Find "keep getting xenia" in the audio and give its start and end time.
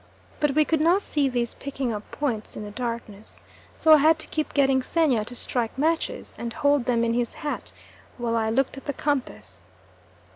4.29-5.23